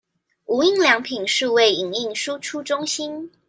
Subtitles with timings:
[0.47, 3.29] 無印良品數位影印輸出中心